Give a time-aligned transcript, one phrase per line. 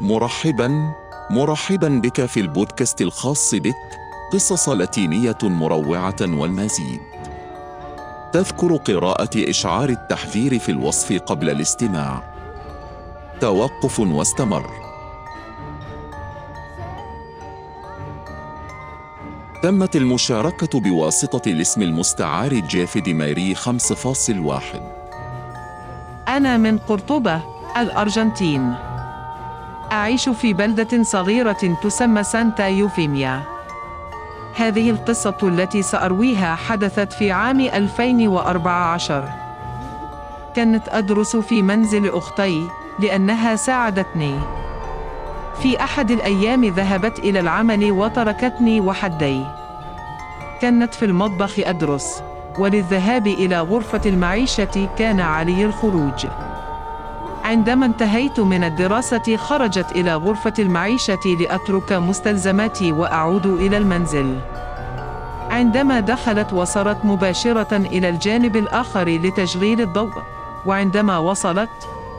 [0.00, 0.92] مرحبا
[1.30, 3.74] مرحبا بك في البودكاست الخاص بك
[4.32, 7.00] قصص لاتينية مروعة والمزيد.
[8.32, 12.22] تذكر قراءة إشعار التحذير في الوصف قبل الاستماع.
[13.40, 14.70] توقف واستمر.
[19.62, 24.80] تمت المشاركة بواسطة الاسم المستعار جافي ديميري 5.1
[26.28, 27.42] أنا من قرطبة
[27.76, 28.91] الأرجنتين.
[29.92, 33.42] أعيش في بلدة صغيرة تسمى سانتا يوفيميا.
[34.56, 39.28] هذه القصة التي سأرويها حدثت في عام 2014
[40.56, 42.68] كانت أدرس في منزل أختي
[42.98, 44.38] لأنها ساعدتني.
[45.62, 49.44] في أحد الأيام ذهبت إلى العمل وتركتني وحدي.
[50.60, 52.22] كانت في المطبخ أدرس
[52.58, 56.26] وللذهاب إلى غرفة المعيشة كان علي الخروج.
[57.52, 64.38] عندما انتهيت من الدراسة خرجت إلى غرفة المعيشة لأترك مستلزماتي وأعود إلى المنزل.
[65.50, 70.12] عندما دخلت وصلت مباشرة إلى الجانب الآخر لتشغيل الضوء،
[70.66, 71.70] وعندما وصلت،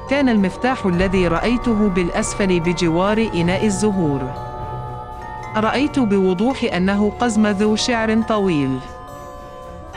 [0.09, 4.21] كان المفتاح الذي رأيته بالأسفل بجوار إناء الزهور.
[5.57, 8.79] رأيت بوضوح أنه قزم ذو شعر طويل.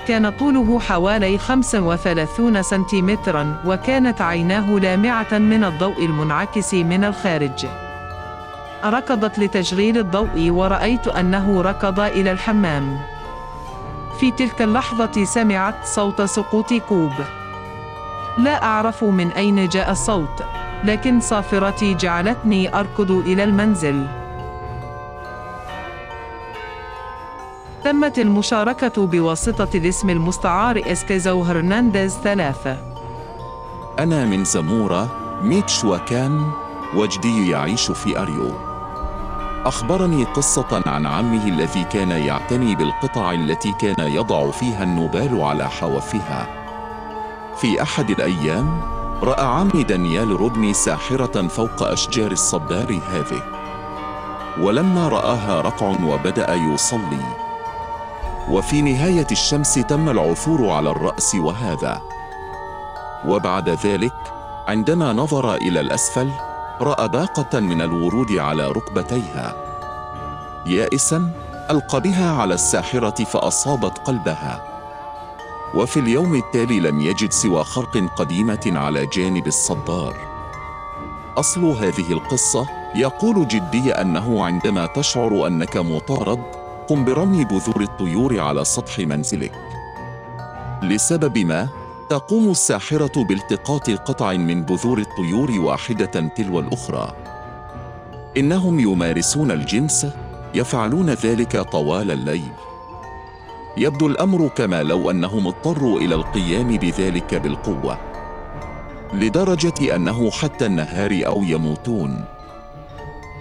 [0.09, 7.67] كان طوله حوالي 35 سنتيمترا وكانت عيناه لامعة من الضوء المنعكس من الخارج.
[8.85, 12.99] ركضت لتشغيل الضوء ورأيت أنه ركض إلى الحمام.
[14.21, 17.13] في تلك اللحظة سمعت صوت سقوط كوب.
[18.39, 20.43] لا أعرف من أين جاء الصوت
[20.85, 24.07] لكن صافرتي جعلتني أركض إلى المنزل.
[27.87, 32.77] تمت المشاركة بواسطة الاسم المستعار إسكيزو هرنانديز ثلاثة.
[33.99, 35.09] أنا من زمورة
[35.43, 36.51] ميتشواكان
[36.95, 38.53] وجدي يعيش في أريو.
[39.65, 46.49] أخبرني قصة عن عمه الذي كان يعتني بالقطع التي كان يضع فيها النبال على حوافها.
[47.57, 48.81] في أحد الأيام
[49.23, 53.43] رأى عمي دانيال رودني ساحرة فوق أشجار الصبار هذه.
[54.61, 57.46] ولما رآها رقع وبدأ يصلي.
[58.51, 62.03] وفي نهاية الشمس تم العثور على الرأس وهذا.
[63.27, 64.13] وبعد ذلك
[64.69, 66.31] عندما نظر إلى الأسفل
[66.81, 69.57] رأى باقة من الورود على ركبتيها.
[70.67, 71.31] يائسا
[71.71, 74.63] ألقى بها على الساحرة فأصابت قلبها.
[75.75, 80.17] وفي اليوم التالي لم يجد سوى خرق قديمة على جانب الصدار.
[81.37, 88.65] أصل هذه القصة يقول جدي أنه عندما تشعر أنك مطارد قم برمي بذور الطيور على
[88.65, 89.53] سطح منزلك.
[90.83, 91.69] لسبب ما
[92.11, 97.13] تقوم الساحرة بالتقاط قطع من بذور الطيور واحدة تلو الأخرى.
[98.37, 100.07] إنهم يمارسون الجنس
[100.55, 102.53] يفعلون ذلك طوال الليل.
[103.77, 107.99] يبدو الأمر كما لو أنهم اضطروا إلى القيام بذلك بالقوة.
[109.13, 112.25] لدرجة أنه حتى النهار أو يموتون.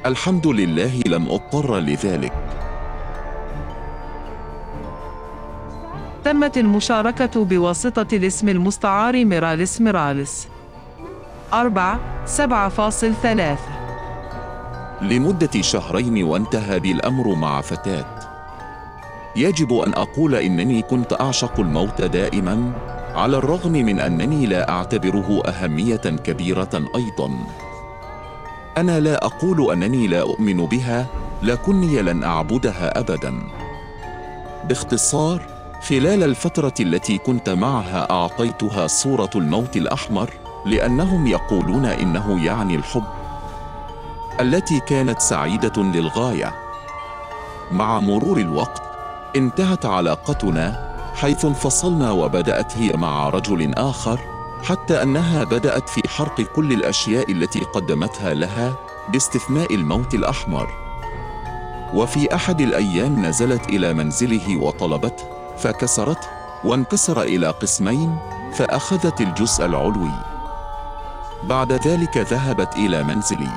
[0.05, 2.44] الحمد لله لم أضطر لذلك.
[6.25, 10.47] تمت المشاركة بواسطة الاسم المستعار ميراليس ميراليس.
[11.53, 13.69] أربعة سبعة فاصل ثلاثة.
[15.01, 18.05] لمدة شهرين وانتهى بالأمر مع فتاة.
[19.35, 22.71] يجب أن أقول إنني كنت أعشق الموت دائما
[23.15, 27.31] على الرغم من أنني لا أعتبره أهمية كبيرة أيضا.
[28.77, 31.05] أنا لا أقول أنني لا أؤمن بها
[31.43, 33.33] لكني لن أعبدها أبدا.
[34.69, 40.29] باختصار خلال الفترة التي كنت معها أعطيتها صورة الموت الأحمر
[40.65, 43.03] لأنهم يقولون إنه يعني الحب
[44.41, 46.55] التي كانت سعيدة للغاية.
[47.71, 48.81] مع مرور الوقت
[49.35, 54.19] انتهت علاقتنا حيث انفصلنا وبدأت هي مع رجل آخر
[54.63, 58.75] حتى أنها بدأت في حرق كل الأشياء التي قدمتها لها
[59.09, 60.69] باستثناء الموت الأحمر.
[61.93, 66.27] وفي أحد الأيام نزلت إلى منزله وطلبته فكسرته
[66.63, 68.17] وانكسر إلى قسمين
[68.53, 70.11] فأخذت الجزء العلوي.
[71.43, 73.51] بعد ذلك ذهبت إلى منزلي.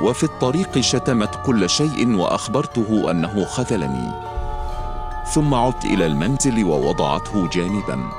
[0.00, 4.12] وفي الطريق شتمت كل شيء وأخبرته أنه خذلني.
[5.34, 8.10] ثم عدت إلى المنزل ووضعته جانبا.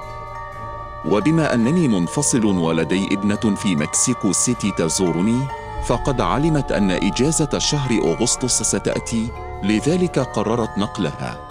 [1.05, 5.47] وبما أنني منفصل ولدي ابنة في مكسيكو سيتي تزورني
[5.85, 9.31] فقد علمت أن إجازة شهر أغسطس ستأتي
[9.63, 11.48] لذلك قررت نقلها.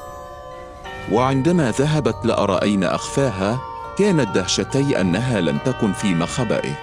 [1.13, 3.59] وعندما ذهبت لأرى أين أخفاها
[3.99, 6.75] كانت دهشتي أنها لم تكن في مخبئه.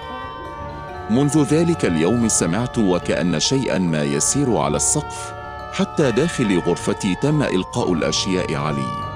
[1.10, 5.32] منذ ذلك اليوم سمعت وكأن شيئا ما يسير على السقف
[5.72, 9.06] حتى داخل غرفتي تم إلقاء الأشياء علي.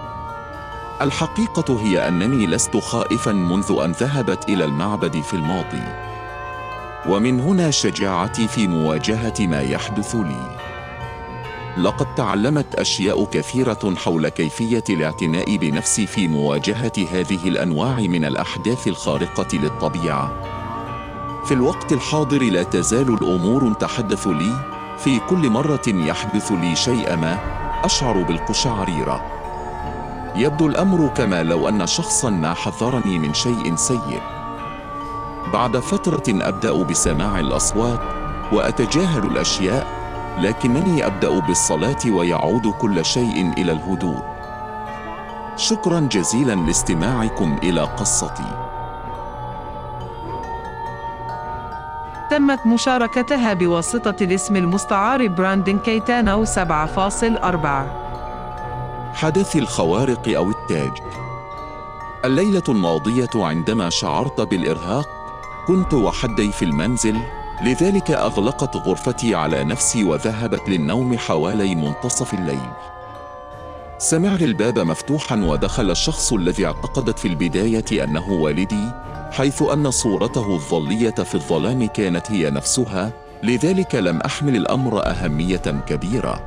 [1.03, 5.83] الحقيقة هي أنني لست خائفا منذ أن ذهبت إلى المعبد في الماضي.
[7.09, 10.60] ومن هنا شجاعتي في مواجهة ما يحدث لي.
[11.77, 19.47] لقد تعلمت أشياء كثيرة حول كيفية الاعتناء بنفسي في مواجهة هذه الأنواع من الأحداث الخارقة
[19.53, 20.33] للطبيعة.
[21.45, 24.53] في الوقت الحاضر لا تزال الأمور تحدث لي
[24.99, 27.39] في كل مرة يحدث لي شيء ما
[27.85, 29.23] أشعر بالقشعريرة.
[30.37, 34.21] يبدو الأمر كما لو أن شخصا ما حذرني من شيء سيء.
[35.53, 38.01] بعد فترة أبدأ بسماع الأصوات
[38.53, 40.00] وأتجاهل الأشياء
[40.41, 44.23] لكنني أبدأ بالصلاة ويعود كل شيء إلى الهدوء.
[45.57, 48.67] شكرا جزيلا لاستماعكم إلى قصتي.
[52.31, 57.87] تمت مشاركتها بواسطة الاسم المستعار براندن كيتانو 7.4
[59.15, 60.93] حدث الخوارق أو التاج.
[62.25, 65.09] الليلة الماضية عندما شعرت بالإرهاق
[65.67, 67.21] كنت وحدي في المنزل
[67.62, 72.71] لذلك أغلقت غرفتي على نفسي وذهبت للنوم حوالي منتصف الليل.
[73.99, 78.91] سمعت الباب مفتوحا ودخل الشخص الذي اعتقدت في البداية أنه والدي
[79.33, 83.12] حيث أن صورته الظلية في الظلام كانت هي نفسها
[83.43, 86.43] لذلك لم أحمل الأمر أهمية كبيرة.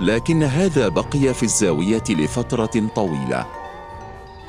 [0.00, 3.46] لكن هذا بقي في الزاوية لفترة طويلة.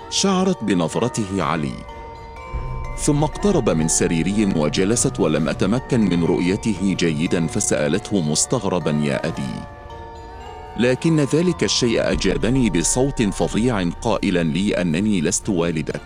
[0.09, 1.98] شعرت بنظرته علي.
[2.99, 9.53] ثم اقترب من سريري وجلست ولم أتمكن من رؤيته جيدا فسألته مستغربا يا أبي.
[10.77, 16.01] لكن ذلك الشيء أجابني بصوت فظيع قائلا لي أنني لست والدك.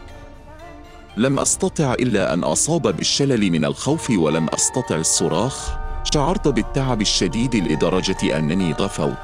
[1.17, 5.83] لم أستطع إلا أن أصاب بالشلل من الخوف ولم أستطع الصراخ.
[6.13, 9.17] شعرت بالتعب الشديد لدرجة أنني غفوت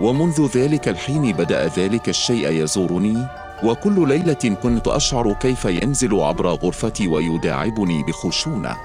[0.00, 3.26] ومنذ ذلك الحين بدأ ذلك الشيء يزورني
[3.62, 8.76] وكل ليلة كنت أشعر كيف ينزل عبر غرفتي ويداعبني بخشونة.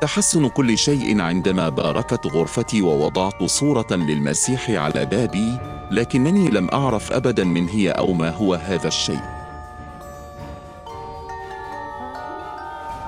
[0.00, 5.58] تحسن كل شيء عندما باركت غرفتي ووضعت صورة للمسيح على بابي
[5.90, 9.20] لكنني لم أعرف أبدا من هي أو ما هو هذا الشيء.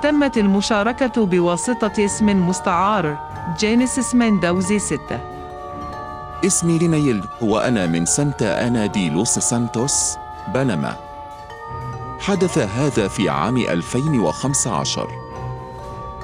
[0.02, 3.18] تمت المشاركة بواسطة اسم مستعار
[3.58, 4.98] جينيسيس ميندوزي 6
[6.46, 10.16] اسمي لينيل وأنا من سانتا أنا دي لوس سانتوس.
[10.54, 10.96] بنما
[12.20, 15.08] حدث هذا في عام 2015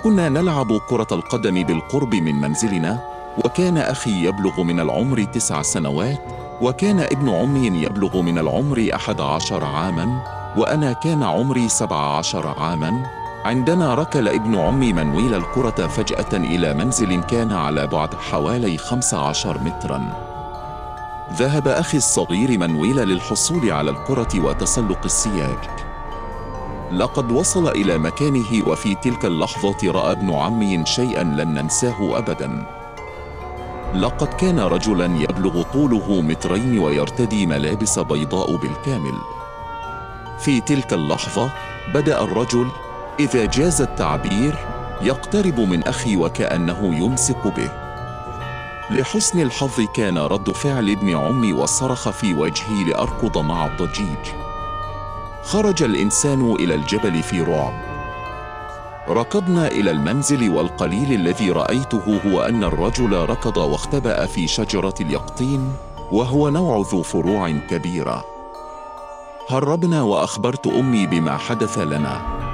[0.05, 6.19] كنا نلعب كرة القدم بالقرب من منزلنا وكان أخي يبلغ من العمر تسع سنوات
[6.61, 13.11] وكان ابن عمي يبلغ من العمر أحد عشر عاماً وأنا كان عمري سبع عشر عاماً.
[13.45, 20.26] عندما ركل ابن عمي منويل الكرة فجأة إلى منزل كان على بعد حوالي 15 متراً.
[21.33, 25.59] ذهب أخي الصغير منويل للحصول على الكرة وتسلق السياج.
[26.93, 32.67] لقد وصل إلى مكانه وفي تلك اللحظة رأى ابن عمي شيئا لن ننساه أبدا.
[33.95, 39.15] لقد كان رجلا يبلغ طوله مترين ويرتدي ملابس بيضاء بالكامل.
[40.39, 41.51] في تلك اللحظة
[41.95, 42.69] بدأ الرجل
[43.21, 44.59] إذا جاز التعبير
[45.03, 47.86] يقترب من أخي وكأنه يمسك به
[48.91, 54.33] لحسن الحظ كان رد فعل ابن عمي والصرخ في وجهي لأركض مع الضجيج.
[55.43, 57.75] خرج الإنسان إلى الجبل في رعب.
[59.09, 65.73] ركضنا إلى المنزل والقليل الذي رأيته هو أن الرجل ركض واختبأ في شجرة اليقطين
[66.13, 68.25] وهو نوع ذو فروع كبيرة.
[69.49, 72.46] هربنا وأخبرت أمي بما حدث لنا.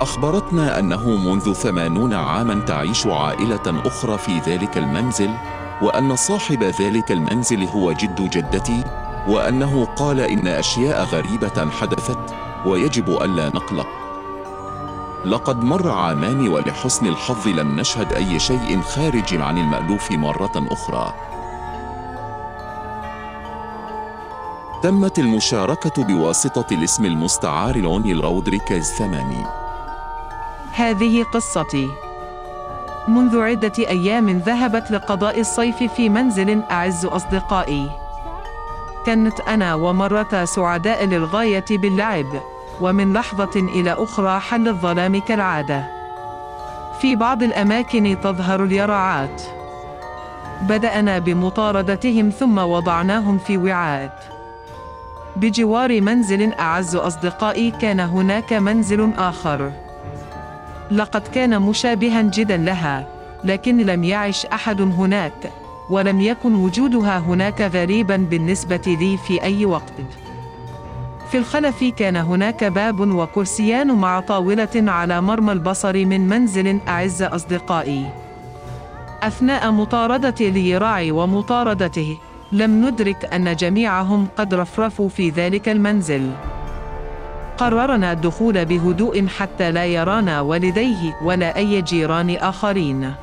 [0.00, 5.30] أخبرتنا أنه منذ ثمانون عاماً تعيش عائلة أخرى في ذلك المنزل
[5.82, 8.84] وأن صاحب ذلك المنزل هو جد جدتي
[9.28, 12.18] وأنه قال إن أشياء غريبة حدثت
[12.66, 13.86] ويجب ألا نقلق.
[15.24, 21.14] لقد مر عامان ولحسن الحظ لم نشهد أي شيء خارج عن المألوف مرة أخرى.
[24.82, 29.67] تمت المشاركة بواسطة الاسم المستعار لوني رودريكيز ثماني.
[30.78, 31.90] هذه قصتي.
[33.08, 37.90] منذ عدة أيام ذهبت لقضاء الصيف في منزل أعز أصدقائي.
[39.06, 42.26] كانت أنا ومرتا سعداء للغاية باللعب
[42.80, 45.84] ومن لحظة إلى أخرى حل الظلام كالعادة.
[47.00, 49.42] في بعض الأماكن تظهر اليرعات
[50.62, 54.20] بدأنا بمطاردتهم ثم وضعناهم في وعاءات
[55.36, 59.87] بجوار منزل أعز أصدقائي كان هناك منزل آخر.
[60.90, 63.06] لقد كان مشابها جدا لها
[63.44, 65.52] لكن لم يعش أحد هناك
[65.90, 69.92] ولم يكن وجودها هناك غريبا بالنسبة لي في أي وقت.
[71.30, 78.06] في الخلف كان هناك باب وكرسيان مع طاولة على مرمى البصر من منزل أعز أصدقائي.
[79.22, 82.18] أثناء مطاردتي ليراعي ومطاردته
[82.52, 86.30] لم ندرك أن جميعهم قد رفرفوا في ذلك المنزل.
[87.58, 93.14] قررنا الدخول بهدوء حتى لا يرانا والديه ولا أي جيران آخرين.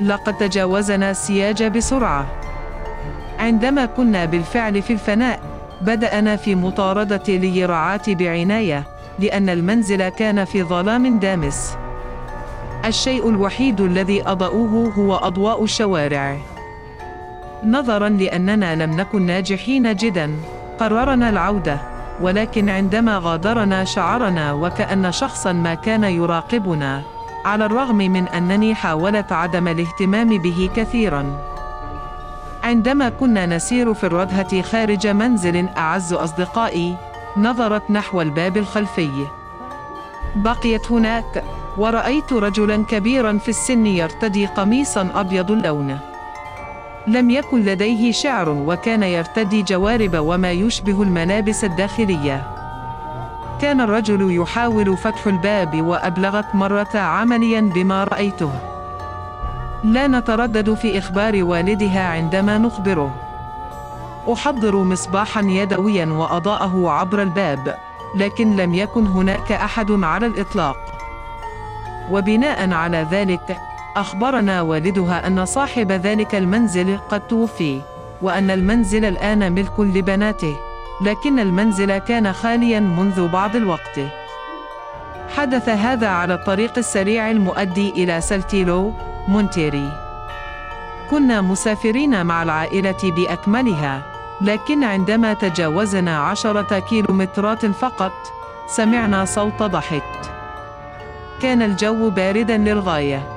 [0.00, 2.26] لقد تجاوزنا السياج بسرعة.
[3.38, 5.40] عندما كنا بالفعل في الفناء،
[5.80, 8.84] بدأنا في مطاردة ليراعات بعناية،
[9.18, 11.76] لأن المنزل كان في ظلام دامس.
[12.84, 16.36] الشيء الوحيد الذي أضاءوه هو أضواء الشوارع.
[17.64, 20.30] نظرا لأننا لم نكن ناجحين جدا،
[20.78, 21.95] قررنا العودة.
[22.20, 27.02] ولكن عندما غادرنا شعرنا وكأن شخصا ما كان يراقبنا
[27.44, 31.38] على الرغم من أنني حاولت عدم الاهتمام به كثيرا.
[32.64, 36.96] عندما كنا نسير في الردهة خارج منزل أعز أصدقائي
[37.36, 39.26] نظرت نحو الباب الخلفي.
[40.36, 41.44] بقيت هناك
[41.76, 45.98] ورأيت رجلا كبيرا في السن يرتدي قميصا أبيض اللون.
[47.08, 52.42] لم يكن لديه شعر وكان يرتدي جوارب وما يشبه الملابس الداخلية.
[53.60, 58.50] كان الرجل يحاول فتح الباب وأبلغت مرة عمليا بما رأيته.
[59.84, 63.14] لا نتردد في إخبار والدها عندما نخبره.
[64.32, 67.74] أحضر مصباحا يدويا وأضاءه عبر الباب،
[68.16, 70.76] لكن لم يكن هناك أحد على الإطلاق.
[72.10, 73.56] وبناء على ذلك
[73.96, 77.80] أخبرنا والدها أن صاحب ذلك المنزل قد توفي،
[78.22, 80.56] وأن المنزل الآن ملك لبناته،
[81.00, 84.00] لكن المنزل كان خاليا منذ بعض الوقت.
[85.36, 88.92] حدث هذا على الطريق السريع المؤدي إلى سلتيلو،
[89.28, 89.92] مونتيري.
[91.10, 94.02] كنا مسافرين مع العائلة بأكملها،
[94.40, 98.12] لكن عندما تجاوزنا عشرة كيلومترات فقط،
[98.68, 100.20] سمعنا صوت ضحك.
[101.42, 103.35] كان الجو باردا للغاية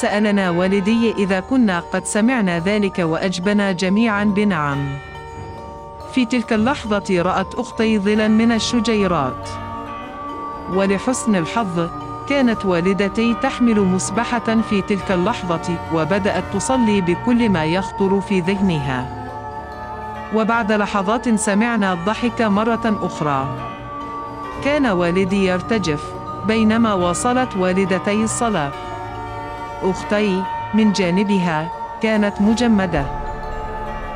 [0.00, 4.88] سألنا والدي إذا كنا قد سمعنا ذلك وأجبنا جميعا بنعم.
[6.12, 9.48] في تلك اللحظة رأت أختي ظلا من الشجيرات.
[10.74, 11.88] ولحسن الحظ
[12.28, 19.30] كانت والدتي تحمل مسبحة في تلك اللحظة وبدأت تصلي بكل ما يخطر في ذهنها.
[20.34, 23.46] وبعد لحظات سمعنا الضحك مرة أخرى.
[24.64, 26.12] كان والدي يرتجف
[26.46, 28.83] بينما واصلت والدتي الصلاة.
[29.82, 30.42] أختي
[30.74, 31.68] من جانبها
[32.02, 33.04] كانت مجمدة.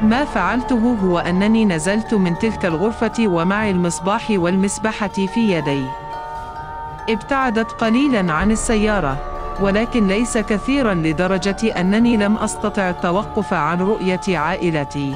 [0.03, 5.87] ما فعلته هو أنني نزلت من تلك الغرفة ومعي المصباح والمسبحة في يدي.
[7.11, 9.17] ابتعدت قليلا عن السيارة،
[9.61, 15.15] ولكن ليس كثيرا لدرجة أنني لم أستطع التوقف عن رؤية عائلتي.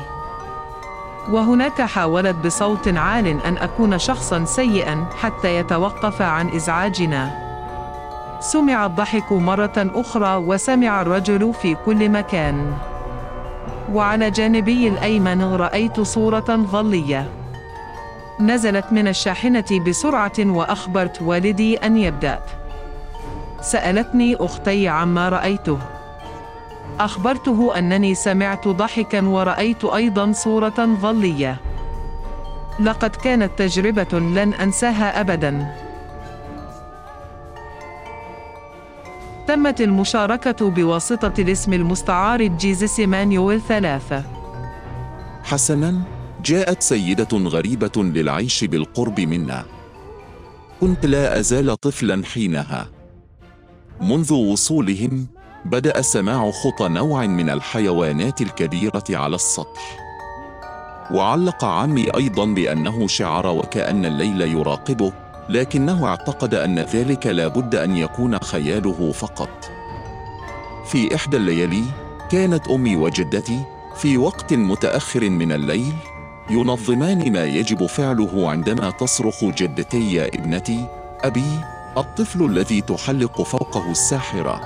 [1.30, 7.41] وهناك حاولت بصوت عال أن أكون شخصا سيئا حتى يتوقف عن إزعاجنا.
[8.42, 12.72] سمع الضحك مرة أخرى وسمع الرجل في كل مكان.
[13.92, 17.28] وعلى جانبي الأيمن رأيت صورة ظلية.
[18.40, 22.40] نزلت من الشاحنة بسرعة وأخبرت والدي أن يبدأ.
[23.60, 25.78] سألتني أختي عما رأيته.
[27.00, 31.56] أخبرته أنني سمعت ضحكا ورأيت أيضا صورة ظلية.
[32.80, 35.81] لقد كانت تجربة لن أنساها أبداً.
[39.52, 44.24] تمت المشاركة بواسطة الاسم المستعار جيزس مانيويل ثلاثة
[45.44, 46.02] حسناً،
[46.44, 49.64] جاءت سيدة غريبة للعيش بالقرب منا.
[50.80, 52.88] كنت لا أزال طفلاً حينها.
[54.00, 55.26] منذ وصولهم،
[55.64, 59.98] بدأ سماع خطى نوع من الحيوانات الكبيرة على السطح.
[61.10, 65.12] وعلق عمي أيضاً بأنه شعر وكأن الليل يراقبه،
[65.48, 69.70] لكنه اعتقد أن ذلك لا بد أن يكون خياله فقط.
[70.86, 71.84] في إحدى الليالي،
[72.30, 73.64] كانت أمي وجدتي
[73.96, 75.94] في وقت متأخر من الليل
[76.50, 80.86] ينظمان ما يجب فعله عندما تصرخ جدتي يا ابنتي
[81.20, 81.60] أبي
[81.96, 84.60] الطفل الذي تحلق فوقه الساحرة.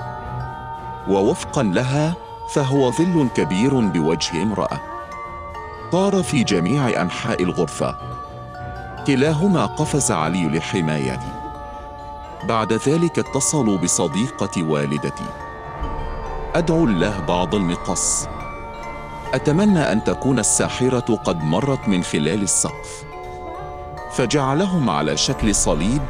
[1.09, 2.15] ووفقا لها
[2.53, 4.81] فهو ظل كبير بوجه امرأة.
[5.91, 7.97] طار في جميع أنحاء الغرفة.
[9.07, 11.31] كلاهما قفز علي لحمايتي.
[12.43, 15.25] بعد ذلك اتصلوا بصديقة والدتي.
[16.55, 18.27] أدعو الله بعض المقص
[19.33, 23.03] أتمنى أن تكون الساحرة قد مرت من خلال السقف.
[24.11, 26.01] فجعلهم على شكل صليب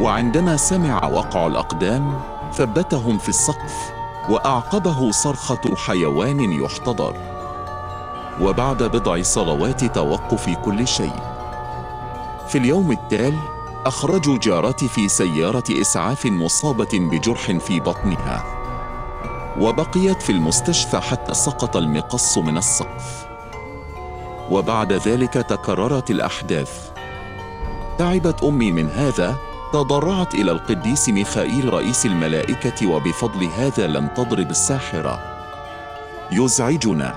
[0.00, 2.20] وعندما سمع وقع الأقدام
[2.52, 3.92] ثبتهم في السقف
[4.28, 7.14] وأعقبه صرخة حيوان يحتضر.
[8.40, 11.37] وبعد بضع صلوات توقف كل شيء.
[12.48, 13.38] في اليوم التالي
[13.86, 18.44] أخرجوا جارتي في سيارة إسعاف مصابة بجرح في بطنها
[19.60, 23.26] وبقيت في المستشفى حتى سقط المقص من السقف.
[24.50, 26.90] وبعد ذلك تكررت الأحداث.
[27.98, 29.36] تعبت أمي من هذا
[29.72, 35.20] تضرعت إلى القديس ميخائيل رئيس الملائكة وبفضل هذا لم تضرب الساحرة.
[36.32, 37.14] يزعجنا.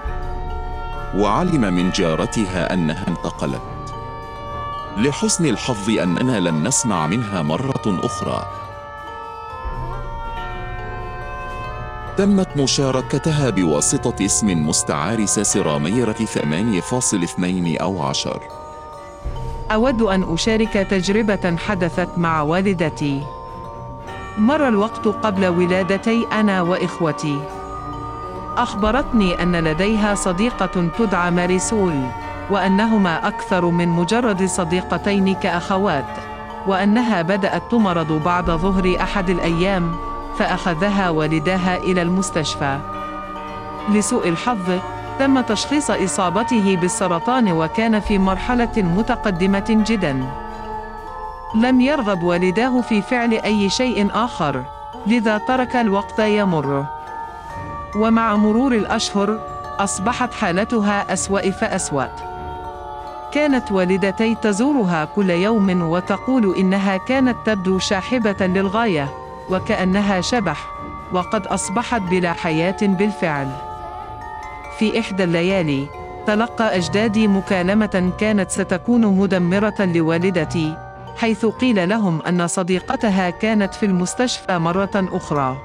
[1.15, 3.80] وعلم من جارتها أنها انتقلت.
[4.97, 8.45] لحسن الحظ أننا لم نسمع منها مرة أخرى
[12.17, 18.41] تمت مشاركتها بواسطة اسم مستعار ساسراميرة 8.2 أو عشر
[19.71, 23.23] أود أن أشارك تجربة حدثت مع والدتي.
[24.37, 27.39] مر الوقت قبل ولادتي أنا وإخوتي.
[28.57, 32.01] أخبرتني أن لديها صديقة تدعى ماريسول،
[32.51, 36.05] وأنهما أكثر من مجرد صديقتين كأخوات،
[36.67, 39.95] وأنها بدأت تمرض بعد ظهر أحد الأيام،
[40.37, 42.79] فأخذها والداها إلى المستشفى.
[43.89, 44.79] لسوء الحظ،
[45.19, 50.25] تم تشخيص إصابته بالسرطان وكان في مرحلة متقدمة جدا.
[51.55, 54.63] لم يرغب والداه في فعل أي شيء آخر،
[55.07, 56.85] لذا ترك الوقت يمر.
[57.95, 59.39] ومع مرور الأشهر،
[59.79, 62.30] أصبحت حالتها أسوأ فأسوأ.
[63.31, 69.09] كانت والدتي تزورها كل يوم وتقول إنها كانت تبدو شاحبة للغاية،
[69.49, 70.67] وكأنها شبح،
[71.13, 73.47] وقد أصبحت بلا حياة بالفعل.
[74.79, 75.87] في إحدى الليالي
[76.27, 80.77] تلقى أجدادي مكالمة كانت ستكون مدمرة لوالدتي
[81.17, 85.57] حيث قيل لهم أن صديقتها كانت في المستشفى مرة أخرى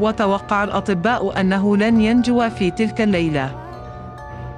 [0.00, 3.63] وتوقع الأطباء أنه لن ينجو في تلك الليلة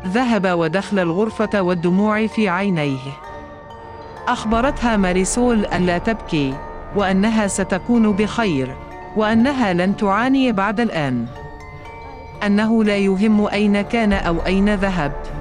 [0.06, 2.98] ذهب ودخل الغرفة والدموع في عينيه.
[4.28, 6.54] أخبرتها ماريسول أن لا تبكي
[6.96, 8.74] وأنها ستكون بخير
[9.16, 11.26] وأنها لن تعاني بعد الآن.
[12.46, 15.32] أنه لا يهم أين كان أو أين ذهبت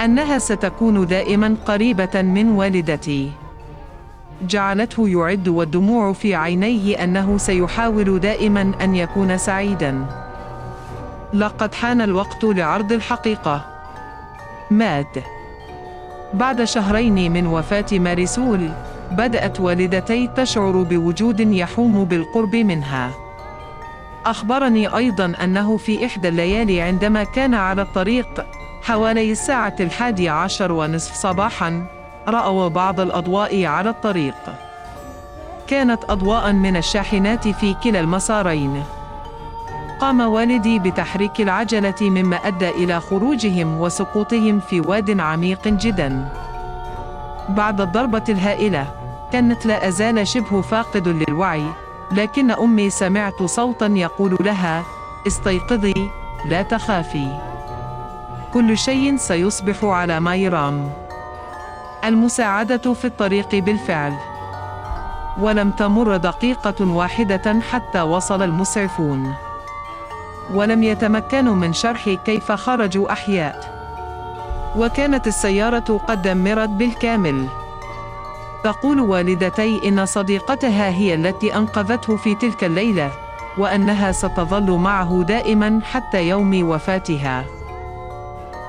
[0.00, 3.30] أنها ستكون دائما قريبة من والدتي.
[4.48, 10.23] جعلته يعد والدموع في عينيه أنه سيحاول دائما أن يكون سعيدا.
[11.32, 13.64] لقد حان الوقت لعرض الحقيقة.
[14.70, 15.16] مات
[16.34, 18.70] بعد شهرين من وفاة ماريسول
[19.10, 23.10] بدأت والدتي تشعر بوجود يحوم بالقرب منها.
[24.26, 28.46] أخبرني أيضا أنه في إحدى الليالي عندما كان على الطريق
[28.82, 31.86] حوالي الساعة الحادية عشر ونصف صباحا
[32.28, 34.34] رأوا بعض الأضواء على الطريق.
[35.66, 38.84] كانت أضواء من الشاحنات في كلا المسارين.
[40.04, 46.28] قام والدي بتحريك العجلة مما أدى إلى خروجهم وسقوطهم في واد عميق جدا.
[47.48, 48.86] بعد الضربة الهائلة
[49.32, 51.64] كانت لا أزال شبه فاقد للوعي
[52.12, 54.82] لكن أمي سمعت صوتا يقول لها
[55.26, 55.94] استيقظي
[56.44, 57.28] لا تخافي.
[58.52, 60.90] كل شيء سيصبح على ما يرام.
[62.04, 64.12] المساعدة في الطريق بالفعل.
[65.40, 69.34] ولم تمر دقيقة واحدة حتى وصل المسعفون.
[70.52, 73.74] ولم يتمكنوا من شرح كيف خرجوا أحياء
[74.76, 77.48] وكانت السيارة قد دمرت بالكامل
[78.64, 83.10] تقول والدتي إن صديقتها هي التي أنقذته في تلك الليلة،
[83.58, 87.44] وأنها ستظل معه دائما حتى يوم وفاتها.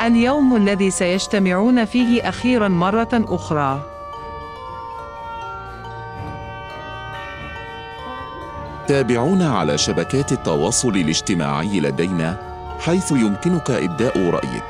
[0.01, 3.94] اليوم الذي سيجتمعون فيه أخيرا مرة أخرى.
[8.87, 12.37] تابعونا على شبكات التواصل الاجتماعي لدينا
[12.79, 14.63] حيث يمكنك إبداء رأيك.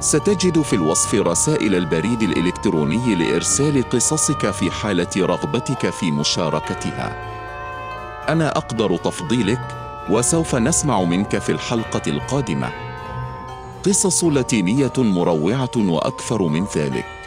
[0.00, 7.16] ستجد في الوصف رسائل البريد الإلكتروني لإرسال قصصك في حالة رغبتك في مشاركتها.
[8.28, 9.60] أنا أقدر تفضيلك
[10.10, 12.70] وسوف نسمع منك في الحلقة القادمة.
[13.86, 17.21] قصص لاتينية مروعة وأكثر من ذلك.